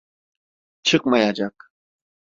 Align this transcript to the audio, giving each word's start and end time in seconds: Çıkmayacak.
Çıkmayacak. 0.83 1.71